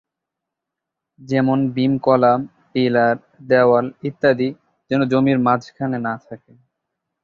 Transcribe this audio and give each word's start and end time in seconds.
যেমন 1.19 1.59
beam 1.75 1.93
column, 1.97 2.39
pillar, 2.71 3.15
দেওয়াল 3.49 3.85
ইত্যাদি 4.03 4.49
যেন 4.91 5.01
জমির 5.03 5.39
মাঝখানে 5.39 5.97
না 6.07 6.13
থাকে। 6.25 6.53